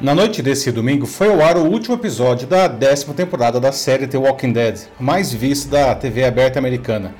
Na 0.00 0.14
noite 0.14 0.40
desse 0.40 0.70
domingo 0.70 1.06
foi 1.06 1.28
ao 1.28 1.42
ar 1.42 1.56
o 1.56 1.64
último 1.64 1.96
episódio 1.96 2.46
da 2.46 2.68
décima 2.68 3.12
temporada 3.12 3.58
da 3.58 3.72
série 3.72 4.06
The 4.06 4.16
Walking 4.16 4.52
Dead, 4.52 4.82
mais 5.00 5.32
vista 5.32 5.70
da 5.70 5.92
TV 5.92 6.24
aberta 6.24 6.56
americana. 6.56 7.16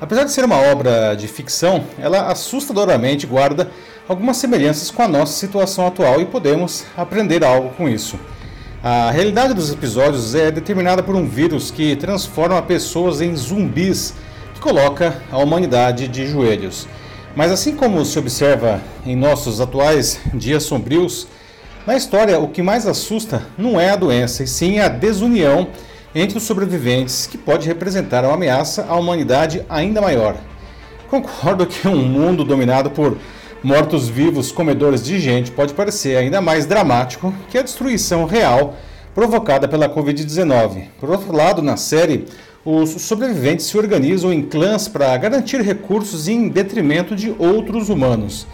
Apesar 0.00 0.24
de 0.24 0.32
ser 0.32 0.44
uma 0.44 0.60
obra 0.60 1.14
de 1.14 1.28
ficção, 1.28 1.84
ela 1.96 2.26
assustadoramente 2.26 3.28
guarda 3.28 3.70
algumas 4.08 4.38
semelhanças 4.38 4.90
com 4.90 5.02
a 5.02 5.08
nossa 5.08 5.34
situação 5.34 5.86
atual 5.86 6.20
e 6.20 6.26
podemos 6.26 6.84
aprender 6.96 7.44
algo 7.44 7.70
com 7.76 7.88
isso. 7.88 8.18
A 8.82 9.08
realidade 9.12 9.54
dos 9.54 9.72
episódios 9.72 10.34
é 10.34 10.50
determinada 10.50 11.04
por 11.04 11.14
um 11.14 11.28
vírus 11.28 11.70
que 11.70 11.94
transforma 11.94 12.60
pessoas 12.60 13.20
em 13.20 13.36
zumbis, 13.36 14.14
que 14.52 14.60
coloca 14.60 15.22
a 15.30 15.38
humanidade 15.38 16.08
de 16.08 16.26
joelhos. 16.26 16.88
Mas 17.36 17.52
assim 17.52 17.76
como 17.76 18.04
se 18.04 18.18
observa 18.18 18.80
em 19.04 19.14
nossos 19.14 19.60
atuais 19.60 20.18
dias 20.34 20.64
sombrios, 20.64 21.28
na 21.86 21.96
história, 21.96 22.40
o 22.40 22.48
que 22.48 22.62
mais 22.62 22.86
assusta 22.86 23.46
não 23.56 23.80
é 23.80 23.90
a 23.90 23.96
doença, 23.96 24.42
e 24.42 24.46
sim 24.46 24.80
a 24.80 24.88
desunião 24.88 25.68
entre 26.14 26.36
os 26.36 26.44
sobreviventes, 26.44 27.26
que 27.26 27.38
pode 27.38 27.68
representar 27.68 28.24
uma 28.24 28.34
ameaça 28.34 28.86
à 28.88 28.96
humanidade 28.96 29.64
ainda 29.68 30.00
maior. 30.00 30.36
Concordo 31.08 31.64
que 31.64 31.86
um 31.86 31.96
mundo 31.96 32.42
dominado 32.42 32.90
por 32.90 33.16
mortos-vivos 33.62 34.50
comedores 34.50 35.02
de 35.04 35.20
gente 35.20 35.52
pode 35.52 35.74
parecer 35.74 36.16
ainda 36.16 36.40
mais 36.40 36.66
dramático 36.66 37.32
que 37.48 37.58
a 37.58 37.62
destruição 37.62 38.24
real 38.24 38.74
provocada 39.14 39.68
pela 39.68 39.88
Covid-19. 39.88 40.88
Por 40.98 41.10
outro 41.10 41.34
lado, 41.34 41.62
na 41.62 41.76
série, 41.76 42.26
os 42.64 42.90
sobreviventes 43.02 43.66
se 43.66 43.78
organizam 43.78 44.32
em 44.32 44.42
clãs 44.42 44.88
para 44.88 45.16
garantir 45.16 45.60
recursos 45.60 46.26
em 46.26 46.48
detrimento 46.48 47.14
de 47.14 47.32
outros 47.38 47.88
humanos. 47.88 48.44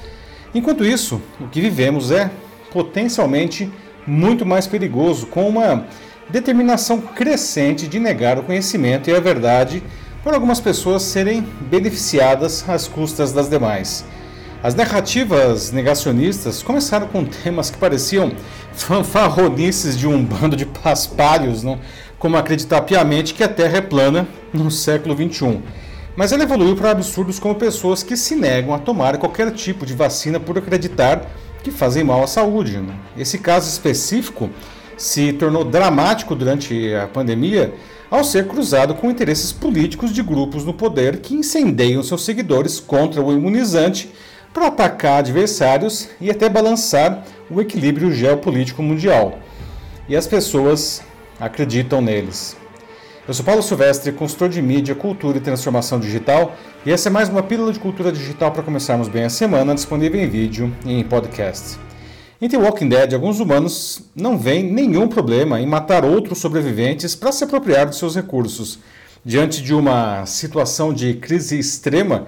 Enquanto 0.55 0.85
isso, 0.85 1.21
o 1.41 1.49
que 1.49 1.63
vivemos 1.63 2.11
é 2.11 2.31
potencialmente 2.73 3.71
muito 4.07 4.47
mais 4.47 4.67
perigoso, 4.67 5.27
com 5.27 5.49
uma 5.49 5.87
determinação 6.29 7.01
crescente 7.01 7.87
de 7.87 7.99
negar 7.99 8.39
o 8.39 8.43
conhecimento 8.43 9.11
e 9.11 9.15
a 9.15 9.21
verdade 9.21 9.83
por 10.23 10.35
algumas 10.35 10.61
pessoas 10.61 11.03
serem 11.03 11.47
beneficiadas 11.61 12.69
às 12.69 12.89
custas 12.89 13.33
das 13.33 13.49
demais. 13.49 14.05
As 14.63 14.75
narrativas 14.77 15.73
negacionistas 15.73 16.63
começaram 16.63 17.09
com 17.09 17.25
temas 17.25 17.69
que 17.71 17.79
pareciam 17.79 18.33
fanfarronices 18.73 19.99
de 19.99 20.07
um 20.07 20.25
bando 20.25 20.57
de 20.57 20.65
paspalhos, 20.65 21.63
não? 21.63 21.81
como 22.19 22.37
acreditar 22.37 22.83
piamente 22.83 23.35
que 23.35 23.43
a 23.43 23.49
Terra 23.49 23.79
é 23.79 23.81
plana 23.81 24.29
no 24.53 24.71
século 24.71 25.17
XXI. 25.17 25.59
Mas 26.15 26.31
ela 26.31 26.45
evoluiu 26.45 26.77
para 26.77 26.93
absurdos 26.93 27.41
como 27.41 27.57
pessoas 27.57 28.05
que 28.05 28.17
se 28.17 28.37
negam 28.37 28.73
a 28.73 28.79
tomar 28.79 29.19
qualquer 29.19 29.51
tipo 29.51 29.85
de 29.85 29.95
vacina 29.95 30.39
por 30.39 30.57
acreditar 30.57 31.29
que 31.63 31.71
fazem 31.71 32.05
mal 32.05 32.23
à 32.23 32.27
saúde. 32.27 32.79
Né? 32.79 32.95
Esse 33.17 33.39
caso 33.39 33.69
específico 33.69 34.51
se 34.97 35.33
tornou 35.33 35.65
dramático 35.65 36.35
durante 36.35 36.95
a 36.95 37.07
pandemia 37.07 37.75
ao 38.11 38.23
ser 38.23 38.47
cruzado 38.47 38.95
com 38.95 39.11
interesses 39.11 39.53
políticos 39.53 40.13
de 40.13 40.23
grupos 40.23 40.65
no 40.65 40.75
poder 40.75 41.21
que 41.21 41.35
incendeiam 41.35 42.03
seus 42.03 42.25
seguidores 42.25 42.79
contra 42.79 43.23
o 43.23 43.33
imunizante 43.33 44.13
para 44.53 44.67
atacar 44.67 45.21
adversários 45.21 46.09
e 46.21 46.31
até 46.31 46.49
balançar 46.49 47.25
o 47.51 47.61
equilíbrio 47.61 48.13
geopolítico 48.13 48.83
mundial. 48.83 49.39
E 50.09 50.15
as 50.15 50.27
pessoas 50.27 51.03
acreditam 51.41 52.03
neles. 52.03 52.62
Eu 53.27 53.33
sou 53.33 53.45
Paulo 53.45 53.63
Silvestre, 53.63 54.11
consultor 54.11 54.49
de 54.49 54.61
mídia, 54.61 54.97
cultura 54.97 55.39
e 55.39 55.41
transformação 55.41 56.01
digital, 56.01 56.57
e 56.85 56.91
essa 56.91 57.09
é 57.09 57.11
mais 57.11 57.29
uma 57.29 57.41
pílula 57.41 57.73
de 57.73 57.79
cultura 57.79 58.11
digital 58.11 58.51
para 58.51 58.65
começarmos 58.65 59.07
bem 59.07 59.23
a 59.23 59.31
semana, 59.31 59.77
disponível 59.77 60.21
em 60.21 60.29
vídeo 60.29 60.75
e 60.85 60.95
em 60.95 61.05
podcast. 61.05 61.79
Em 62.41 62.49
The 62.49 62.57
Walking 62.57 62.89
Dead, 62.89 63.15
alguns 63.15 63.39
humanos 63.39 64.03
não 64.17 64.37
veem 64.37 64.65
nenhum 64.65 65.07
problema 65.07 65.61
em 65.61 65.67
matar 65.67 66.05
outros 66.05 66.39
sobreviventes 66.39 67.15
para 67.15 67.31
se 67.31 67.45
apropriar 67.45 67.87
de 67.87 67.95
seus 67.95 68.17
recursos. 68.17 68.81
Diante 69.25 69.63
de 69.63 69.73
uma 69.73 70.27
situação 70.27 70.93
de 70.93 71.15
crise 71.15 71.57
extrema, 71.57 72.27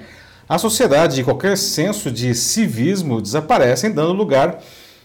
a 0.48 0.58
sociedade 0.58 1.20
e 1.20 1.24
qualquer 1.24 1.58
senso 1.58 2.08
de 2.08 2.32
civismo 2.36 3.20
desaparecem, 3.20 3.90
dando 3.90 4.12
lugar 4.12 4.60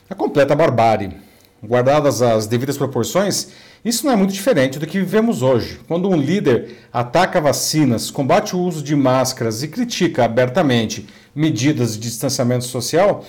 à 0.08 0.14
completa 0.14 0.56
barbárie. 0.56 1.29
Guardadas 1.64 2.22
as 2.22 2.48
devidas 2.48 2.78
proporções, 2.78 3.50
isso 3.84 4.06
não 4.06 4.14
é 4.14 4.16
muito 4.16 4.34
diferente 4.34 4.80
do 4.80 4.88
que 4.88 5.00
vivemos 5.00 5.42
hoje. 5.42 5.80
Quando 5.88 6.10
um 6.10 6.16
líder 6.16 6.78
ataca 6.92 7.42
vacinas, 7.42 8.10
combate 8.10 8.56
o 8.56 8.60
uso 8.60 8.82
de 8.82 8.96
máscaras 8.96 9.62
e 9.62 9.68
critica 9.68 10.24
abertamente 10.24 11.08
medidas 11.36 11.94
de 11.94 12.00
distanciamento 12.00 12.66
social, 12.66 13.26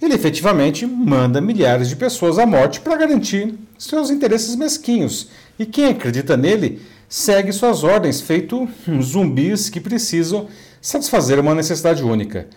ele 0.00 0.14
efetivamente 0.14 0.86
manda 0.86 1.40
milhares 1.40 1.88
de 1.88 1.96
pessoas 1.96 2.38
à 2.38 2.46
morte 2.46 2.80
para 2.80 2.96
garantir 2.96 3.54
seus 3.78 4.10
interesses 4.10 4.56
mesquinhos. 4.56 5.28
E 5.58 5.66
quem 5.66 5.86
acredita 5.86 6.36
nele 6.36 6.80
segue 7.08 7.52
suas 7.52 7.84
ordens, 7.84 8.20
feito 8.20 8.68
zumbis 9.00 9.68
que 9.68 9.80
precisam 9.80 10.48
satisfazer 10.80 11.38
uma 11.38 11.54
necessidade 11.54 12.02
única. 12.02 12.48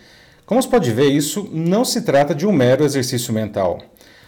Como 0.45 0.61
se 0.61 0.67
pode 0.67 0.91
ver, 0.91 1.09
isso 1.09 1.49
não 1.51 1.83
se 1.83 2.01
trata 2.01 2.33
de 2.33 2.47
um 2.47 2.51
mero 2.51 2.83
exercício 2.83 3.33
mental. 3.33 3.81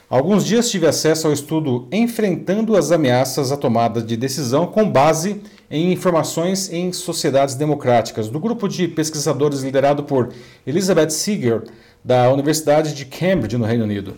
Alguns 0.10 0.44
dias 0.44 0.72
tive 0.72 0.88
acesso 0.88 1.28
ao 1.28 1.34
estudo 1.34 1.88
Enfrentando 1.92 2.76
as 2.76 2.92
Ameaças 2.92 3.52
à 3.52 3.58
Tomada 3.58 4.02
de 4.02 4.18
Decisão 4.18 4.66
com 4.66 4.90
base 4.90 5.40
em 5.70 5.94
informações 5.94 6.74
em 6.74 6.92
sociedades 6.92 7.54
democráticas, 7.54 8.28
do 8.28 8.40
grupo 8.40 8.68
de 8.68 8.88
pesquisadores 8.88 9.62
liderado 9.62 10.04
por 10.04 10.30
Elizabeth 10.66 11.12
Seeger, 11.12 11.62
da 12.04 12.34
Universidade 12.34 12.96
de 12.96 13.06
Cambridge, 13.06 13.56
no 13.56 13.66
Reino 13.66 13.84
Unido. 13.84 14.16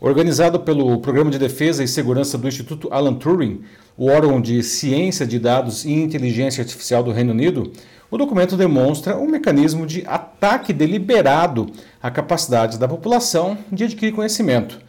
Organizado 0.00 0.60
pelo 0.60 0.98
Programa 1.00 1.30
de 1.30 1.38
Defesa 1.38 1.84
e 1.84 1.88
Segurança 1.88 2.38
do 2.38 2.48
Instituto 2.48 2.88
Alan 2.90 3.12
Turing, 3.12 3.60
o 3.98 4.06
órgão 4.06 4.40
de 4.40 4.62
ciência 4.62 5.26
de 5.26 5.38
dados 5.38 5.84
e 5.84 5.92
inteligência 5.92 6.62
artificial 6.62 7.02
do 7.02 7.12
Reino 7.12 7.32
Unido, 7.32 7.70
o 8.10 8.16
documento 8.16 8.56
demonstra 8.56 9.14
um 9.18 9.28
mecanismo 9.28 9.86
de 9.86 10.04
ataque 10.06 10.72
deliberado 10.72 11.66
à 12.02 12.10
capacidade 12.10 12.78
da 12.78 12.88
população 12.88 13.58
de 13.70 13.84
adquirir 13.84 14.12
conhecimento 14.12 14.82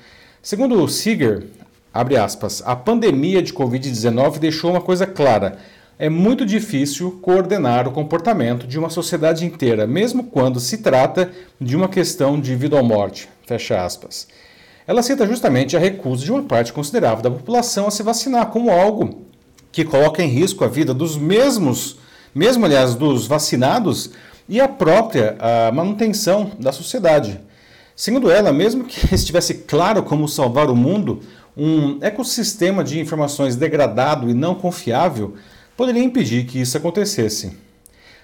Segundo 0.45 0.79
o 0.79 0.87
Seeger, 0.87 1.47
abre 1.91 2.17
aspas, 2.17 2.61
a 2.63 2.75
pandemia 2.75 3.41
de 3.41 3.51
Covid-19 3.51 4.37
deixou 4.37 4.69
uma 4.69 4.79
coisa 4.79 5.07
clara. 5.07 5.57
É 5.97 6.07
muito 6.07 6.45
difícil 6.45 7.17
coordenar 7.19 7.87
o 7.87 7.91
comportamento 7.91 8.67
de 8.67 8.77
uma 8.77 8.91
sociedade 8.91 9.43
inteira, 9.43 9.87
mesmo 9.87 10.25
quando 10.25 10.59
se 10.59 10.77
trata 10.83 11.31
de 11.59 11.75
uma 11.75 11.89
questão 11.89 12.39
de 12.39 12.55
vida 12.55 12.75
ou 12.75 12.83
morte. 12.83 13.27
Fecha 13.47 13.83
aspas. 13.83 14.27
Ela 14.85 15.01
cita 15.01 15.25
justamente 15.25 15.75
a 15.75 15.79
recusa 15.79 16.23
de 16.23 16.31
uma 16.31 16.43
parte 16.43 16.71
considerável 16.71 17.23
da 17.23 17.31
população 17.31 17.87
a 17.87 17.91
se 17.91 18.03
vacinar 18.03 18.45
como 18.51 18.69
algo 18.69 19.25
que 19.71 19.83
coloca 19.83 20.21
em 20.21 20.29
risco 20.29 20.63
a 20.63 20.67
vida 20.67 20.93
dos 20.93 21.17
mesmos, 21.17 21.97
mesmo 22.35 22.67
aliás, 22.67 22.93
dos 22.93 23.25
vacinados 23.25 24.11
e 24.47 24.61
a 24.61 24.67
própria 24.67 25.37
a 25.39 25.71
manutenção 25.71 26.51
da 26.59 26.71
sociedade. 26.71 27.39
Segundo 27.95 28.29
ela, 28.29 28.51
mesmo 28.51 28.83
que 28.83 29.13
estivesse 29.15 29.53
claro 29.53 30.03
como 30.03 30.27
salvar 30.27 30.69
o 30.69 30.75
mundo, 30.75 31.21
um 31.55 31.97
ecossistema 32.01 32.83
de 32.83 32.99
informações 32.99 33.55
degradado 33.55 34.29
e 34.29 34.33
não 34.33 34.53
confiável 34.53 35.35
poderia 35.77 36.03
impedir 36.03 36.45
que 36.45 36.59
isso 36.59 36.77
acontecesse. 36.77 37.53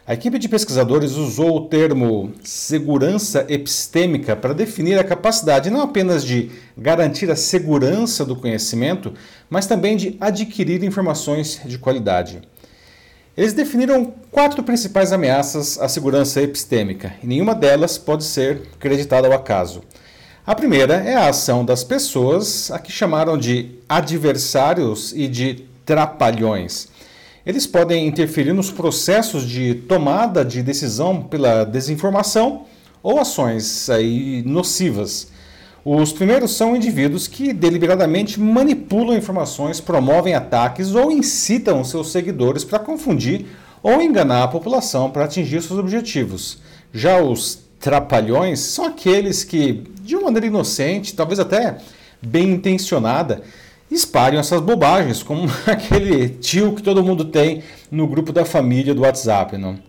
A 0.05 0.13
equipe 0.13 0.37
de 0.39 0.49
pesquisadores 0.49 1.13
usou 1.13 1.55
o 1.55 1.67
termo 1.69 2.33
segurança 2.43 3.45
epistêmica 3.47 4.35
para 4.35 4.53
definir 4.53 4.99
a 4.99 5.03
capacidade 5.03 5.69
não 5.69 5.81
apenas 5.81 6.25
de 6.25 6.51
garantir 6.77 7.31
a 7.31 7.35
segurança 7.35 8.25
do 8.25 8.35
conhecimento, 8.35 9.13
mas 9.49 9.67
também 9.67 9.95
de 9.95 10.17
adquirir 10.19 10.83
informações 10.83 11.61
de 11.63 11.77
qualidade. 11.77 12.41
Eles 13.41 13.53
definiram 13.53 14.13
quatro 14.29 14.61
principais 14.61 15.11
ameaças 15.11 15.79
à 15.79 15.89
segurança 15.89 16.39
epistêmica, 16.43 17.15
e 17.23 17.25
nenhuma 17.25 17.55
delas 17.55 17.97
pode 17.97 18.23
ser 18.23 18.67
creditada 18.79 19.25
ao 19.25 19.33
acaso. 19.33 19.81
A 20.45 20.53
primeira 20.53 20.93
é 20.97 21.15
a 21.15 21.27
ação 21.27 21.65
das 21.65 21.83
pessoas, 21.83 22.69
a 22.69 22.77
que 22.77 22.91
chamaram 22.91 23.35
de 23.39 23.79
adversários 23.89 25.11
e 25.11 25.27
de 25.27 25.65
trapalhões. 25.83 26.87
Eles 27.43 27.65
podem 27.65 28.05
interferir 28.05 28.53
nos 28.53 28.69
processos 28.69 29.41
de 29.41 29.73
tomada 29.73 30.45
de 30.45 30.61
decisão 30.61 31.23
pela 31.23 31.63
desinformação 31.63 32.67
ou 33.01 33.19
ações 33.19 33.89
aí, 33.89 34.43
nocivas. 34.45 35.29
Os 35.83 36.13
primeiros 36.13 36.51
são 36.51 36.75
indivíduos 36.75 37.27
que 37.27 37.51
deliberadamente 37.51 38.39
manipulam 38.39 39.17
informações, 39.17 39.81
promovem 39.81 40.35
ataques 40.35 40.93
ou 40.93 41.11
incitam 41.11 41.83
seus 41.83 42.11
seguidores 42.11 42.63
para 42.63 42.77
confundir 42.77 43.47
ou 43.81 43.99
enganar 43.99 44.43
a 44.43 44.47
população 44.47 45.09
para 45.09 45.25
atingir 45.25 45.59
seus 45.61 45.79
objetivos. 45.79 46.59
Já 46.93 47.19
os 47.19 47.63
trapalhões 47.79 48.59
são 48.59 48.85
aqueles 48.85 49.43
que, 49.43 49.83
de 50.03 50.15
uma 50.15 50.25
maneira 50.25 50.45
inocente, 50.45 51.15
talvez 51.15 51.39
até 51.39 51.77
bem 52.21 52.51
intencionada, 52.51 53.41
espalham 53.89 54.39
essas 54.39 54.61
bobagens, 54.61 55.23
como 55.23 55.49
aquele 55.65 56.29
tio 56.29 56.75
que 56.75 56.83
todo 56.83 57.03
mundo 57.03 57.25
tem 57.25 57.63
no 57.89 58.05
grupo 58.05 58.31
da 58.31 58.45
família 58.45 58.93
do 58.93 59.01
WhatsApp. 59.01 59.57
Não? 59.57 59.79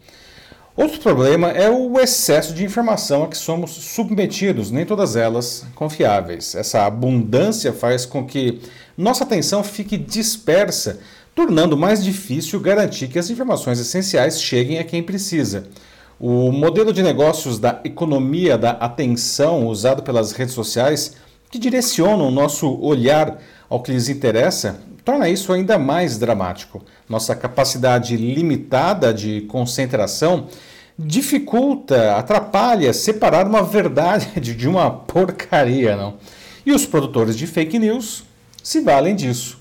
Outro 0.75 0.99
problema 1.01 1.51
é 1.51 1.69
o 1.69 2.01
excesso 2.01 2.55
de 2.55 2.65
informação 2.65 3.25
a 3.25 3.29
que 3.29 3.37
somos 3.37 3.73
submetidos, 3.73 4.71
nem 4.71 4.87
todas 4.87 5.17
elas 5.17 5.67
confiáveis. 5.75 6.55
Essa 6.55 6.87
abundância 6.87 7.75
faz 7.75 8.07
com 8.07 8.25
que 8.25 8.59
nossa 8.97 9.23
atenção 9.23 9.63
fique 9.63 9.99
dispersa, 9.99 11.01
tornando 11.35 11.77
mais 11.77 12.03
difícil 12.03 12.59
garantir 12.59 13.09
que 13.09 13.19
as 13.19 13.29
informações 13.29 13.79
essenciais 13.79 14.41
cheguem 14.41 14.79
a 14.79 14.85
quem 14.85 15.03
precisa. 15.03 15.69
O 16.19 16.51
modelo 16.51 16.91
de 16.91 17.03
negócios 17.03 17.59
da 17.59 17.81
economia 17.85 18.57
da 18.57 18.71
atenção 18.71 19.67
usado 19.67 20.03
pelas 20.03 20.33
redes 20.33 20.55
sociais, 20.55 21.17
que 21.51 21.59
direcionam 21.59 22.29
o 22.29 22.31
nosso 22.31 22.81
olhar 22.81 23.43
ao 23.69 23.83
que 23.83 23.93
lhes 23.93 24.09
interessa, 24.09 24.81
torna 25.05 25.29
isso 25.29 25.53
ainda 25.53 25.79
mais 25.79 26.19
dramático. 26.19 26.83
Nossa 27.09 27.35
capacidade 27.35 28.17
limitada 28.17 29.13
de 29.13 29.43
concentração 29.43 30.49
dificulta, 30.99 32.17
atrapalha 32.17 32.93
separar 32.93 33.47
uma 33.47 33.63
verdade 33.63 34.41
de 34.41 34.69
uma 34.69 34.91
porcaria, 34.91 35.97
não? 35.97 36.15
E 36.65 36.73
os 36.73 36.87
produtores 36.87 37.37
de 37.37 37.47
fake 37.47 37.79
news 37.79 38.25
se 38.63 38.81
valem 38.81 39.17
disso. 39.17 39.61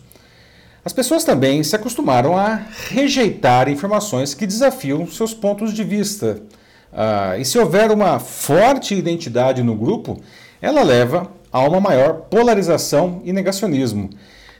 As 0.83 0.93
pessoas 0.93 1.23
também 1.23 1.63
se 1.63 1.75
acostumaram 1.75 2.35
a 2.35 2.59
rejeitar 2.89 3.69
informações 3.69 4.33
que 4.33 4.47
desafiam 4.47 5.07
seus 5.07 5.33
pontos 5.33 5.73
de 5.73 5.83
vista. 5.83 6.41
Ah, 6.91 7.37
e 7.37 7.45
se 7.45 7.57
houver 7.57 7.91
uma 7.91 8.19
forte 8.19 8.95
identidade 8.95 9.63
no 9.63 9.75
grupo, 9.75 10.19
ela 10.61 10.83
leva 10.83 11.31
a 11.51 11.59
uma 11.61 11.79
maior 11.79 12.13
polarização 12.29 13.21
e 13.23 13.31
negacionismo. 13.31 14.09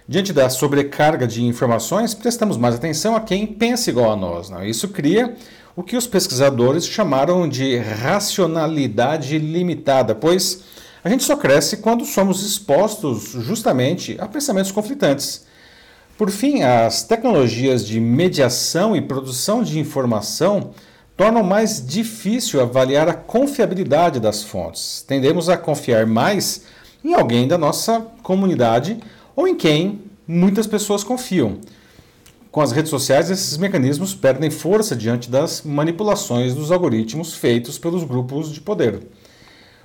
Diante 0.07 0.33
da 0.33 0.50
sobrecarga 0.50 1.27
de 1.27 1.44
informações, 1.44 2.13
prestamos 2.13 2.57
mais 2.57 2.75
atenção 2.75 3.15
a 3.15 3.21
quem 3.21 3.45
pensa 3.45 3.89
igual 3.89 4.12
a 4.12 4.15
nós. 4.15 4.50
Não? 4.50 4.63
Isso 4.65 4.89
cria 4.89 5.36
o 5.75 5.83
que 5.83 5.95
os 5.95 6.07
pesquisadores 6.07 6.86
chamaram 6.86 7.48
de 7.48 7.77
racionalidade 7.77 9.38
limitada, 9.38 10.13
pois 10.13 10.63
a 11.03 11.09
gente 11.09 11.24
só 11.24 11.36
cresce 11.36 11.77
quando 11.77 12.06
somos 12.06 12.45
expostos 12.45 13.31
justamente 13.31 14.18
a 14.19 14.27
pensamentos 14.27 14.71
conflitantes. 14.71 15.45
Por 16.18 16.30
fim, 16.30 16.62
as 16.62 17.03
tecnologias 17.03 17.86
de 17.88 18.00
mediação 18.00 18.95
e 18.95 19.01
produção 19.01 19.63
de 19.63 19.80
informação 19.80 20.71
tornam 21.18 21.42
mais 21.42 21.86
difícil 21.86 22.62
avaliar 22.62 23.07
a 23.09 23.13
confiabilidade 23.13 24.19
das 24.19 24.44
fontes. 24.44 25.03
Tendemos 25.07 25.50
a 25.50 25.57
confiar 25.57 26.06
mais 26.06 26.63
em 27.03 27.13
alguém 27.13 27.48
da 27.48 27.57
nossa 27.57 28.06
comunidade 28.21 29.00
ou 29.36 29.48
em 29.48 29.56
quem 29.56 30.01
muitas 30.28 30.68
pessoas 30.68 31.04
confiam. 31.04 31.60
Com 32.51 32.60
as 32.60 32.72
redes 32.72 32.89
sociais, 32.89 33.30
esses 33.31 33.57
mecanismos 33.57 34.13
perdem 34.13 34.50
força 34.50 34.95
diante 34.95 35.30
das 35.30 35.62
manipulações 35.63 36.54
dos 36.54 36.72
algoritmos 36.72 37.33
feitos 37.33 37.78
pelos 37.78 38.04
grupos 38.04 38.51
de 38.51 38.60
poder. 38.60 39.00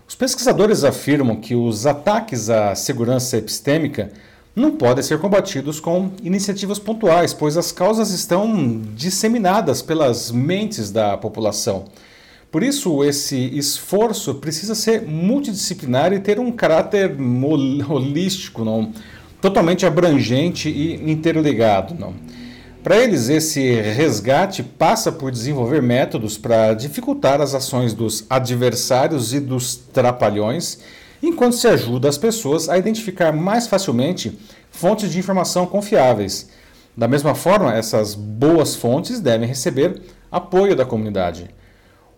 Os 0.08 0.14
pesquisadores 0.14 0.84
afirmam 0.84 1.36
que 1.36 1.54
os 1.54 1.86
ataques 1.86 2.50
à 2.50 2.74
segurança 2.74 3.36
epistêmica 3.36 4.10
não 4.54 4.70
podem 4.70 5.04
ser 5.04 5.18
combatidos 5.18 5.78
com 5.78 6.10
iniciativas 6.22 6.78
pontuais, 6.78 7.34
pois 7.34 7.56
as 7.56 7.70
causas 7.70 8.10
estão 8.10 8.80
disseminadas 8.94 9.82
pelas 9.82 10.30
mentes 10.30 10.90
da 10.90 11.16
população. 11.16 11.84
Por 12.50 12.62
isso, 12.62 13.04
esse 13.04 13.36
esforço 13.56 14.36
precisa 14.36 14.74
ser 14.74 15.02
multidisciplinar 15.02 16.12
e 16.12 16.20
ter 16.20 16.40
um 16.40 16.50
caráter 16.50 17.14
holístico, 17.88 18.64
não? 18.64 18.92
Totalmente 19.40 19.86
abrangente 19.86 20.68
e 20.68 21.10
interligado. 21.10 21.94
Não? 21.94 22.14
Para 22.82 22.98
eles, 22.98 23.28
esse 23.28 23.80
resgate 23.80 24.62
passa 24.62 25.10
por 25.10 25.32
desenvolver 25.32 25.82
métodos 25.82 26.38
para 26.38 26.72
dificultar 26.72 27.40
as 27.40 27.52
ações 27.52 27.92
dos 27.92 28.24
adversários 28.30 29.34
e 29.34 29.40
dos 29.40 29.74
trapalhões, 29.74 30.78
enquanto 31.20 31.56
se 31.56 31.66
ajuda 31.66 32.08
as 32.08 32.16
pessoas 32.16 32.68
a 32.68 32.78
identificar 32.78 33.32
mais 33.32 33.66
facilmente 33.66 34.38
fontes 34.70 35.10
de 35.10 35.18
informação 35.18 35.66
confiáveis. 35.66 36.48
Da 36.96 37.08
mesma 37.08 37.34
forma, 37.34 37.74
essas 37.74 38.14
boas 38.14 38.76
fontes 38.76 39.18
devem 39.18 39.48
receber 39.48 40.00
apoio 40.30 40.76
da 40.76 40.84
comunidade. 40.84 41.50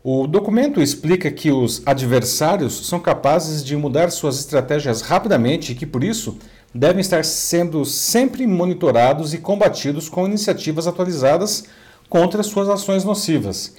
O 0.04 0.26
documento 0.26 0.80
explica 0.80 1.30
que 1.30 1.50
os 1.50 1.82
adversários 1.84 2.86
são 2.86 3.00
capazes 3.00 3.64
de 3.64 3.76
mudar 3.76 4.10
suas 4.10 4.38
estratégias 4.38 5.00
rapidamente 5.00 5.72
e 5.72 5.74
que, 5.74 5.86
por 5.86 6.04
isso, 6.04 6.38
devem 6.74 7.00
estar 7.00 7.24
sendo 7.24 7.84
sempre 7.84 8.46
monitorados 8.46 9.34
e 9.34 9.38
combatidos 9.38 10.08
com 10.08 10.26
iniciativas 10.26 10.86
atualizadas 10.86 11.64
contra 12.08 12.42
suas 12.42 12.68
ações 12.68 13.04
nocivas. 13.04 13.74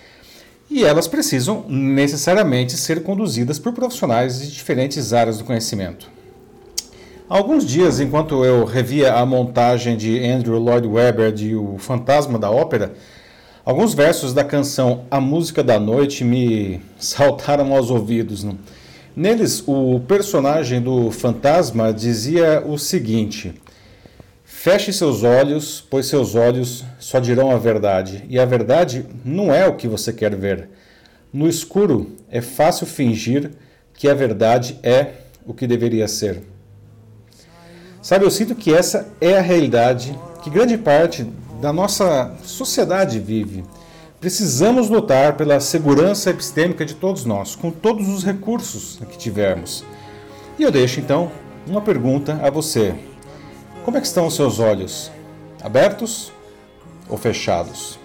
E 0.70 0.84
elas 0.84 1.08
precisam 1.08 1.66
necessariamente 1.68 2.78
ser 2.78 3.04
conduzidas 3.04 3.58
por 3.58 3.74
profissionais 3.74 4.40
de 4.40 4.52
diferentes 4.52 5.14
áreas 5.14 5.38
do 5.38 5.44
conhecimento. 5.44 6.10
Há 7.28 7.38
alguns 7.38 7.66
dias, 7.66 8.00
enquanto 8.00 8.44
eu 8.44 8.66
revia 8.66 9.14
a 9.14 9.26
montagem 9.26 9.96
de 9.96 10.24
Andrew 10.24 10.58
Lloyd 10.60 10.88
Webber 10.88 11.32
de 11.32 11.56
O 11.56 11.78
Fantasma 11.78 12.40
da 12.40 12.50
Ópera, 12.50 12.94
alguns 13.64 13.94
versos 13.94 14.34
da 14.34 14.44
canção 14.44 15.06
A 15.12 15.20
Música 15.22 15.64
da 15.64 15.80
Noite 15.80 16.24
me 16.24 16.82
saltaram 17.00 17.76
aos 17.76 17.92
ouvidos. 17.92 18.44
Não? 18.44 18.58
Neles, 19.20 19.62
o 19.68 20.00
personagem 20.08 20.82
do 20.82 21.12
fantasma 21.12 21.92
dizia 21.92 22.64
o 22.66 22.78
seguinte: 22.78 23.54
Feche 24.46 24.94
seus 24.94 25.24
olhos, 25.24 25.86
pois 25.90 26.06
seus 26.06 26.36
olhos 26.36 26.86
só 27.02 27.20
dirão 27.20 27.52
a 27.52 27.58
verdade, 27.58 28.24
e 28.30 28.40
a 28.40 28.46
verdade 28.46 29.06
não 29.26 29.54
é 29.54 29.68
o 29.68 29.76
que 29.76 29.90
você 29.90 30.14
quer 30.14 30.34
ver. 30.38 30.70
No 31.34 31.50
escuro 31.50 32.16
é 32.32 32.40
fácil 32.40 32.88
fingir 32.88 33.52
que 33.94 34.08
a 34.08 34.14
verdade 34.14 34.80
é 34.82 35.16
o 35.46 35.54
que 35.54 35.68
deveria 35.68 36.08
ser. 36.08 36.42
Sabe, 38.02 38.24
eu 38.24 38.32
sinto 38.32 38.56
que 38.56 38.74
essa 38.74 39.06
é 39.20 39.38
a 39.38 39.42
realidade 39.42 40.18
que 40.42 40.50
grande 40.50 40.78
parte 40.78 41.28
da 41.62 41.74
nossa 41.74 42.38
sociedade 42.46 43.20
vive. 43.20 43.66
Precisamos 44.20 44.90
lutar 44.90 45.38
pela 45.38 45.62
segurança 45.62 46.30
epistêmica 46.30 46.86
de 46.86 46.94
todos 46.94 47.24
nós, 47.24 47.56
com 47.56 47.72
todos 47.72 48.10
os 48.10 48.22
recursos 48.22 49.00
que 49.10 49.18
tivermos. 49.18 49.86
E 50.58 50.64
eu 50.64 50.70
deixo 50.70 51.00
então 51.00 51.32
uma 51.66 51.80
pergunta 51.80 52.38
a 52.44 52.50
você: 52.50 52.94
Como 53.86 53.96
é 53.96 54.02
que 54.02 54.08
estão 54.08 54.28
os 54.28 54.36
seus 54.36 54.60
olhos? 54.60 55.10
Abertos 55.64 56.34
ou 57.08 57.18
fechados? 57.18 57.98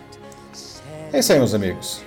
É 1.13 1.19
isso 1.19 1.33
aí, 1.33 1.39
meus 1.39 1.53
amigos. 1.53 2.01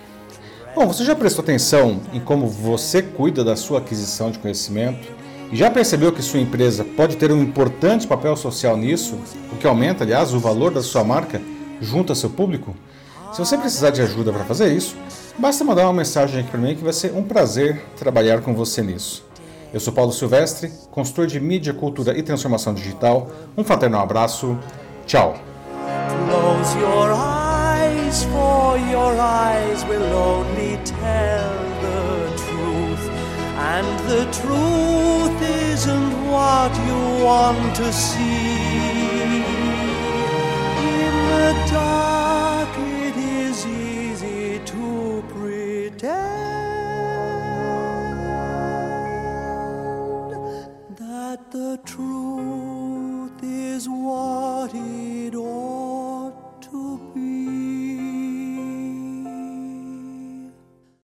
Bom, 0.73 0.87
você 0.87 1.03
já 1.03 1.13
prestou 1.13 1.43
atenção 1.43 1.99
em 2.13 2.19
como 2.21 2.47
você 2.47 3.01
cuida 3.01 3.43
da 3.43 3.57
sua 3.57 3.79
aquisição 3.79 4.31
de 4.31 4.39
conhecimento? 4.39 5.05
E 5.51 5.55
já 5.57 5.69
percebeu 5.69 6.13
que 6.13 6.21
sua 6.21 6.39
empresa 6.39 6.85
pode 6.85 7.17
ter 7.17 7.29
um 7.29 7.43
importante 7.43 8.07
papel 8.07 8.37
social 8.37 8.77
nisso, 8.77 9.19
o 9.51 9.57
que 9.57 9.67
aumenta, 9.67 10.05
aliás, 10.05 10.33
o 10.33 10.39
valor 10.39 10.71
da 10.71 10.81
sua 10.81 11.03
marca 11.03 11.41
junto 11.81 12.13
a 12.13 12.15
seu 12.15 12.29
público? 12.29 12.73
Se 13.31 13.39
você 13.39 13.57
precisar 13.57 13.89
de 13.91 14.01
ajuda 14.01 14.31
para 14.31 14.45
fazer 14.45 14.73
isso, 14.73 14.95
basta 15.37 15.63
mandar 15.63 15.83
uma 15.83 15.93
mensagem 15.93 16.41
aqui 16.41 16.49
para 16.49 16.59
mim 16.59 16.75
que 16.75 16.83
vai 16.83 16.93
ser 16.93 17.13
um 17.13 17.23
prazer 17.23 17.83
trabalhar 17.97 18.41
com 18.41 18.53
você 18.53 18.81
nisso. 18.81 19.25
Eu 19.73 19.79
sou 19.79 19.91
Paulo 19.91 20.11
Silvestre, 20.11 20.71
consultor 20.91 21.27
de 21.27 21.39
mídia, 21.39 21.73
cultura 21.73 22.17
e 22.17 22.23
transformação 22.23 22.73
digital. 22.73 23.29
Um 23.55 23.63
fraternal 23.63 24.01
abraço. 24.01 24.57
Tchau. 25.05 25.37
And 33.59 33.99
the 34.07 34.25
truth 34.31 35.41
isn't 35.41 36.31
what 36.31 36.71
you 36.87 37.25
want 37.25 37.75
to 37.75 37.91
see. 37.91 38.66